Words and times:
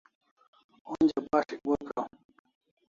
Onja 0.91 1.19
bas'ik 1.31 1.59
bo 1.65 1.73
praw 1.85 2.11